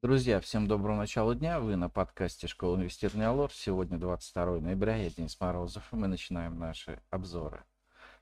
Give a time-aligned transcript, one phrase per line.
[0.00, 1.58] Друзья, всем доброго начала дня.
[1.58, 3.50] Вы на подкасте Школы инвестирования Алор.
[3.52, 7.64] Сегодня 22 ноября, я Денис Морозов, и мы начинаем наши обзоры.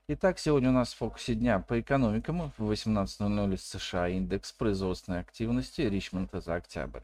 [0.07, 2.51] Итак, сегодня у нас в фокусе дня по экономикам.
[2.57, 7.03] В 18.00 из США индекс производственной активности Ричмонда за октябрь.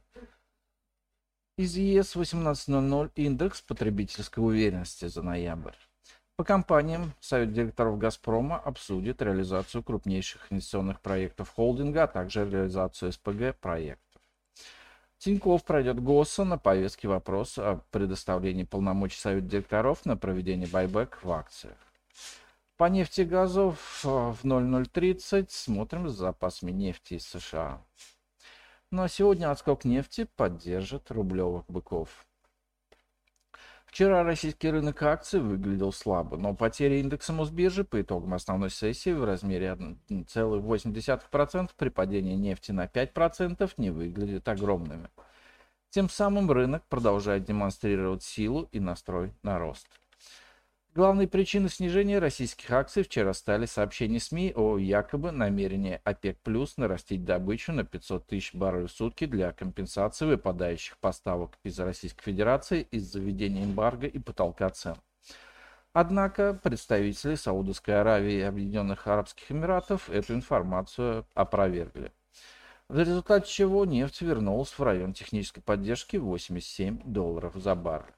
[1.60, 5.76] Из ЕС 18.00 индекс потребительской уверенности за ноябрь.
[6.36, 13.56] По компаниям Совет директоров «Газпрома» обсудит реализацию крупнейших инвестиционных проектов холдинга, а также реализацию СПГ
[13.62, 14.13] проектов.
[15.24, 21.32] Тиньков пройдет ГОСа на повестке вопрос о предоставлении полномочий Совет директоров на проведение байбек в
[21.32, 21.78] акциях.
[22.76, 27.82] По нефти и газу в 0030 смотрим с запасами нефти из США.
[28.92, 32.26] Ну а сегодня отскок нефти поддержит рублевых быков.
[33.94, 39.24] Вчера российский рынок акций выглядел слабо, но потери индекса Мосбиржи по итогам основной сессии в
[39.24, 39.78] размере
[40.10, 45.10] 1,8% при падении нефти на 5% не выглядят огромными.
[45.92, 49.88] Тем самым рынок продолжает демонстрировать силу и настрой на рост.
[50.96, 57.26] Главной причиной снижения российских акций вчера стали сообщения СМИ о якобы намерении ОПЕК+, плюс нарастить
[57.26, 63.20] добычу на 500 тысяч баррелей в сутки для компенсации выпадающих поставок из Российской Федерации из-за
[63.20, 64.98] введения эмбарго и потолка цен.
[65.94, 72.12] Однако представители Саудовской Аравии и Объединенных Арабских Эмиратов эту информацию опровергли.
[72.88, 78.14] В результате чего нефть вернулась в район технической поддержки 87 долларов за баррель.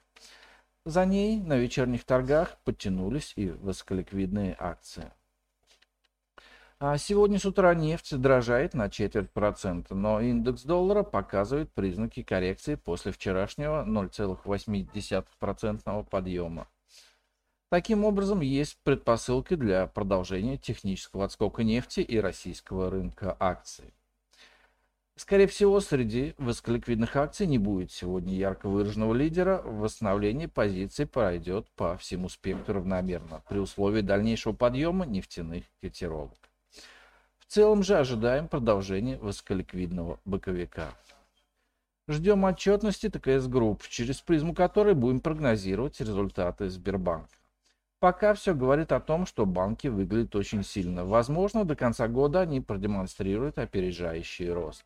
[0.86, 5.12] За ней на вечерних торгах подтянулись и высоколиквидные акции.
[6.78, 12.76] А сегодня с утра нефть дрожает на четверть процента, но индекс доллара показывает признаки коррекции
[12.76, 16.68] после вчерашнего 0,8% подъема.
[17.70, 23.92] Таким образом, есть предпосылки для продолжения технического отскока нефти и российского рынка акций.
[25.18, 29.62] Скорее всего, среди высоколиквидных акций не будет сегодня ярко выраженного лидера.
[29.64, 36.38] Восстановление позиций пройдет по всему спектру равномерно, при условии дальнейшего подъема нефтяных котировок.
[37.40, 40.90] В целом же ожидаем продолжения высоколиквидного боковика.
[42.10, 47.30] Ждем отчетности ТКС Групп, через призму которой будем прогнозировать результаты Сбербанка.
[48.00, 51.06] Пока все говорит о том, что банки выглядят очень сильно.
[51.06, 54.86] Возможно, до конца года они продемонстрируют опережающий рост.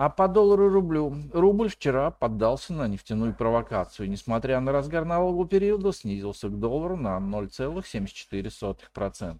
[0.00, 1.14] А по доллару рублю.
[1.34, 4.08] Рубль вчера поддался на нефтяную провокацию.
[4.08, 9.38] Несмотря на разгар налогового периода, снизился к доллару на 0,74%.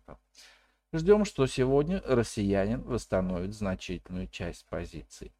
[0.92, 5.32] Ждем, что сегодня россиянин восстановит значительную часть позиций.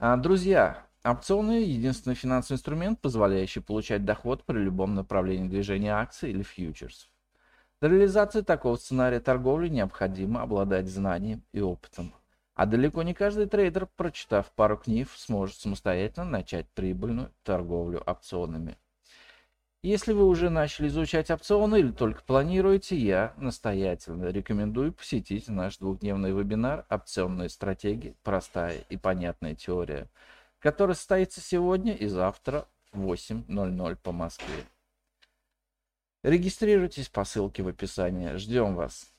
[0.00, 6.42] А, друзья, опционы– единственный финансовый инструмент, позволяющий получать доход при любом направлении движения акций или
[6.42, 7.08] фьючерсов.
[7.80, 12.12] Для реализации такого сценария торговли необходимо обладать знанием и опытом.
[12.56, 18.78] А далеко не каждый трейдер, прочитав пару книг, сможет самостоятельно начать прибыльную торговлю опционами.
[19.82, 26.32] Если вы уже начали изучать опционы или только планируете, я настоятельно рекомендую посетить наш двухдневный
[26.32, 28.16] вебинар «Опционные стратегии.
[28.22, 30.08] Простая и понятная теория»,
[30.58, 34.64] который состоится сегодня и завтра в 8.00 по Москве.
[36.22, 38.34] Регистрируйтесь по ссылке в описании.
[38.36, 39.12] Ждем вас.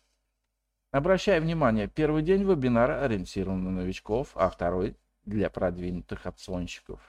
[0.98, 7.00] Обращаю внимание, первый день вебинара ориентирован на новичков, а второй для продвинутых опционщиков.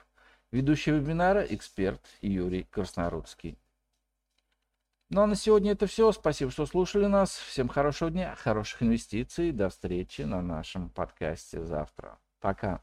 [0.52, 3.58] Ведущий вебинара– эксперт Юрий Краснорудский.
[5.08, 6.12] Ну а на сегодня это все.
[6.12, 7.34] Спасибо, что слушали нас.
[7.34, 9.52] Всем хорошего дня, хороших инвестиций.
[9.52, 12.18] До встречи на нашем подкасте завтра.
[12.40, 12.82] Пока.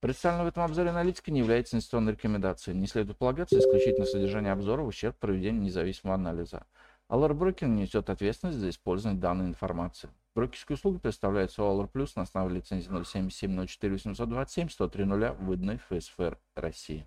[0.00, 2.78] Представленная в этом обзоре аналитика не является инвестиционной рекомендацией.
[2.78, 6.64] Не следует полагаться исключительно содержание обзора в ущерб проведению независимого анализа.
[7.12, 10.08] Allure Broker несет ответственность за использование данной информации.
[10.34, 16.38] Брокерские услуги предоставляются Allure Plus на основе лицензии 077 04 827 103 0 выданной ФСФР
[16.56, 17.06] России.